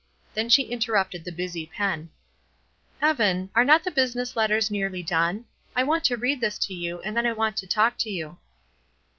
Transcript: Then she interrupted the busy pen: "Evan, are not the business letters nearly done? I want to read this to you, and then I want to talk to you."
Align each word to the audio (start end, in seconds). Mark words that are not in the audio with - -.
Then 0.33 0.49
she 0.49 0.63
interrupted 0.63 1.23
the 1.25 1.31
busy 1.31 1.67
pen: 1.67 2.09
"Evan, 3.03 3.51
are 3.53 3.63
not 3.63 3.83
the 3.83 3.91
business 3.91 4.35
letters 4.35 4.71
nearly 4.71 5.03
done? 5.03 5.45
I 5.75 5.83
want 5.83 6.03
to 6.05 6.17
read 6.17 6.41
this 6.41 6.57
to 6.65 6.73
you, 6.73 7.01
and 7.01 7.15
then 7.15 7.27
I 7.27 7.33
want 7.33 7.55
to 7.57 7.67
talk 7.67 7.99
to 7.99 8.09
you." 8.09 8.39